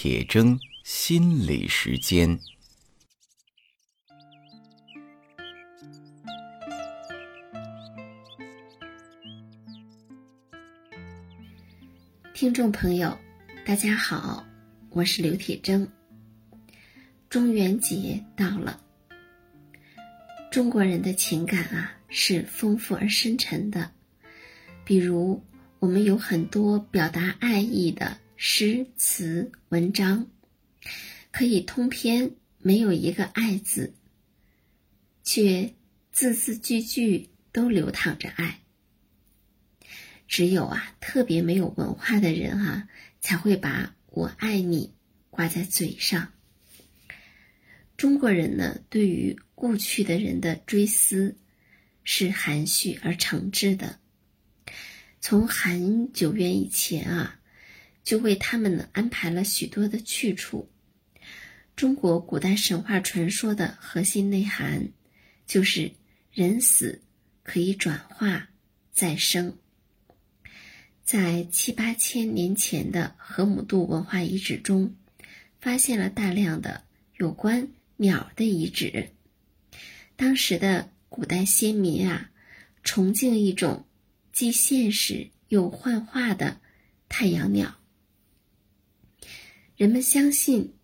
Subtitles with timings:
[0.00, 2.38] 铁铮心理时间。
[12.32, 13.18] 听众朋友，
[13.66, 14.46] 大家好，
[14.90, 15.88] 我是刘铁铮。
[17.28, 18.80] 中元节到了，
[20.52, 23.90] 中国人的情感啊是丰富而深沉的，
[24.84, 25.42] 比如
[25.80, 30.30] 我们有很多表达爱意的诗词文章，
[31.32, 33.94] 可以通篇没有一个爱字，
[35.24, 35.74] 却
[36.12, 38.60] 字字句句都流淌着爱。
[40.28, 42.88] 只有啊特别没有文化的人哈，
[43.20, 44.94] 才会把我爱你
[45.30, 46.32] 挂在嘴上。
[47.96, 51.36] 中国人呢，对于故去的人的追思，
[52.04, 53.98] 是含蓄而诚挚的。
[55.20, 57.37] 从很久远以前啊，
[58.08, 60.70] 就为他们呢安排了许多的去处。
[61.76, 64.88] 中国古代神话传说的核心内涵，
[65.46, 65.92] 就是
[66.32, 67.02] 人死
[67.42, 68.48] 可以转化
[68.90, 69.58] 再生。
[71.04, 74.96] 在七八千年前的河姆渡文化遗址中，
[75.60, 76.84] 发现了大量的
[77.18, 77.68] 有关。
[77.98, 79.10] 鸟的遗址。
[80.16, 82.30] 当时的古代先民啊，
[82.82, 83.84] 崇敬一种
[84.32, 86.58] 既现实又幻化的
[87.10, 87.77] 太阳鸟。
[89.78, 90.74] 人们相信，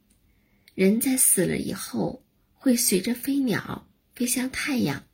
[0.76, 5.04] 人在死了以后会随着飞鸟飞向太阳。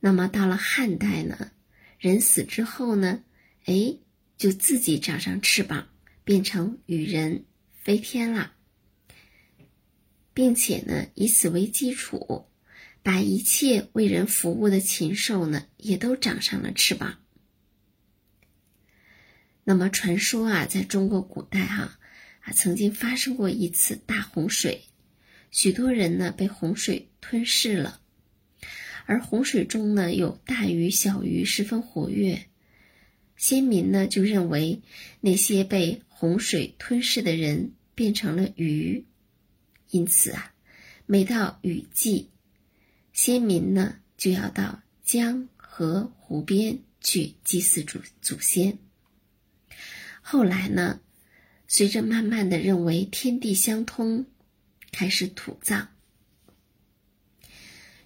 [0.00, 1.52] 那么到了汉代呢，
[2.00, 3.22] 人死之后呢，
[3.66, 3.98] 哎，
[4.36, 5.86] 就自己长上翅膀，
[6.24, 7.44] 变成羽人
[7.84, 8.54] 飞天了。
[10.34, 12.48] 并且呢，以此为基础，
[13.04, 17.20] 把一切为人服务的禽兽呢，也都长上了翅膀。
[19.68, 21.98] 那么传说啊，在中国古代哈
[22.38, 24.84] 啊，曾经发生过一次大洪水，
[25.50, 28.00] 许多人呢被洪水吞噬了，
[29.06, 32.46] 而洪水中呢有大鱼小鱼十分活跃，
[33.36, 34.82] 先民呢就认为
[35.20, 39.04] 那些被洪水吞噬的人变成了鱼。
[39.90, 40.54] 因此啊，
[41.06, 42.30] 每到雨季，
[43.12, 48.78] 先民呢就要到江河湖边去祭祀祖祖先。
[50.28, 50.98] 后来呢，
[51.68, 54.26] 随着慢慢的认为天地相通，
[54.90, 55.88] 开始土葬。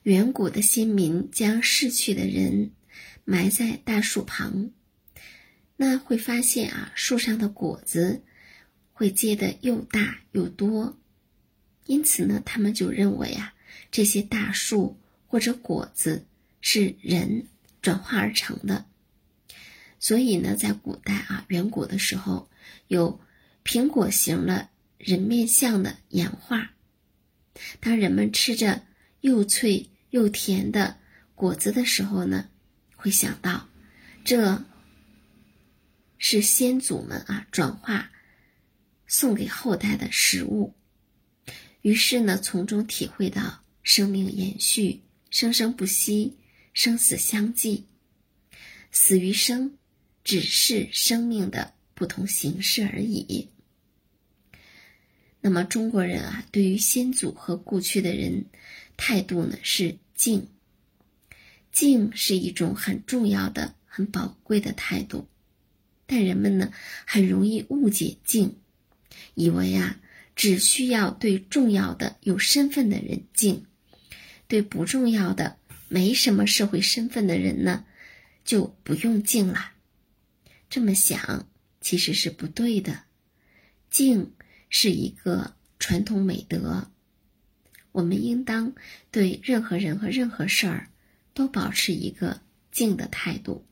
[0.02, 2.72] 远古的先民将逝去的人
[3.24, 4.68] 埋在大树旁，
[5.78, 8.22] 那会发现啊，树上的果子
[8.92, 10.98] 会结得又大又多。
[11.86, 13.54] 因此呢，他们就认为啊，
[13.90, 16.26] 这些大树或者果子
[16.60, 17.46] 是人
[17.80, 18.89] 转化而成的。
[20.00, 22.50] 所以呢，在古代啊，远古的时候，
[22.88, 23.20] 有
[23.64, 26.72] 苹果形的人面像的岩画。
[27.78, 28.82] 当人们吃着
[29.20, 30.96] 又脆又甜的
[31.34, 32.48] 果子的时候呢，
[32.96, 33.68] 会想到，
[34.24, 34.64] 这
[36.16, 38.10] 是先祖们啊转化
[39.06, 40.74] 送给后代的食物。
[41.82, 46.38] 于是呢，从中体会到生命延续、生生不息、
[46.72, 47.86] 生死相继，
[48.90, 49.76] 死与生
[50.24, 53.48] 只是生命的不同形式而已。
[55.40, 58.44] 那么中国人啊，对于先祖和故去的人，
[58.96, 60.46] 态度呢是敬。
[61.72, 65.26] 敬是一种很重要的、很宝贵的态度，
[66.06, 66.72] 但人们呢
[67.06, 68.56] 很容易误解敬，
[69.34, 70.00] 以为啊。
[70.36, 73.66] 只需要对重要的有身份的人敬，
[74.48, 75.58] 对不重要的
[75.88, 77.84] 没什么社会身份的人呢，
[78.42, 79.72] 就不用敬了。
[80.70, 81.46] 这么想
[81.82, 83.02] 其实是不对的。
[83.90, 84.32] 敬
[84.70, 86.90] 是一个传统美德，
[87.92, 88.72] 我们应当
[89.10, 90.88] 对任何人和任何事儿
[91.34, 92.40] 都保持一个
[92.72, 93.66] 敬的态度。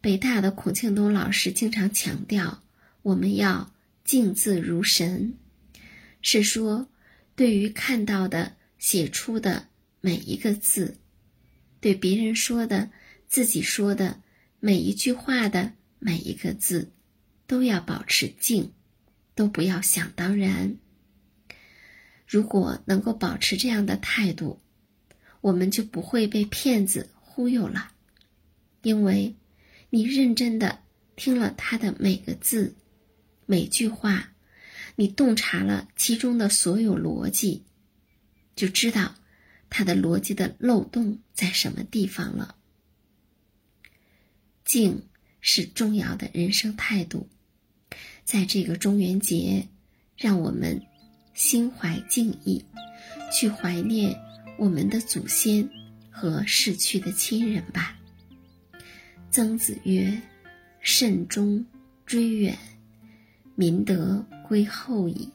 [0.00, 2.62] 北大的孔庆东老师经常强调，
[3.02, 3.70] 我们要。
[4.04, 5.34] 敬字如神，
[6.22, 6.88] 是说，
[7.34, 9.66] 对于看到的、写出的
[10.00, 10.98] 每一个字，
[11.80, 12.88] 对别人说的、
[13.26, 14.20] 自己说的
[14.66, 16.90] 每一句话的每一个字，
[17.46, 18.72] 都要保持静，
[19.36, 20.74] 都不要想当然。
[22.26, 24.58] 如果能够保持这样的态度，
[25.40, 27.92] 我们就不会被骗子忽悠了，
[28.82, 29.36] 因为
[29.90, 30.80] 你认真的
[31.14, 32.74] 听了他的每个字。
[33.46, 34.32] 每句话，
[34.96, 37.62] 你洞察了其中的所有逻辑，
[38.56, 39.14] 就知道
[39.70, 42.56] 他的逻辑的漏洞在什么地方了。
[44.66, 45.00] 静
[45.40, 47.28] 是重要的人生态度，
[48.24, 49.68] 在这个中元节，
[50.16, 50.82] 让我们
[51.34, 52.64] 心怀敬意，
[53.32, 54.14] 去怀念
[54.58, 55.66] 我们的祖先
[56.10, 57.96] 和逝去的亲人吧。
[59.30, 60.20] 曾子曰
[60.82, 61.64] ：“慎终
[62.04, 62.58] 追远，
[63.54, 65.30] 民德归后矣。”